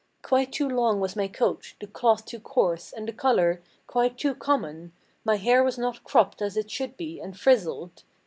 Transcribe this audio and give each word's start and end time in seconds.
Quite 0.23 0.51
too 0.53 0.67
long 0.67 0.99
was 0.99 1.15
my 1.15 1.27
coat, 1.27 1.75
the 1.79 1.85
cloth 1.85 2.25
too 2.25 2.39
coarse, 2.39 2.91
and 2.91 3.07
the 3.07 3.13
color 3.13 3.61
Quite 3.85 4.17
too 4.17 4.33
common; 4.33 4.93
my 5.23 5.35
hair 5.35 5.63
was 5.63 5.77
not 5.77 6.03
cropped, 6.03 6.41
as 6.41 6.57
it 6.57 6.71
should 6.71 6.97
be, 6.97 7.19
and 7.19 7.39
frizzled. 7.39 8.01